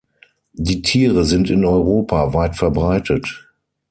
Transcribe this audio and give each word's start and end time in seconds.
Die 0.55 0.81
Tiere 0.81 1.25
sind 1.25 1.51
in 1.51 1.63
Europa 1.63 2.33
weit 2.33 2.55
verbreitet. 2.55 3.51